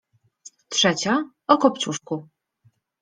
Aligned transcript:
Trzecia— 0.69 1.15
o 1.51 1.57
„Kopciuszku”. 1.57 2.21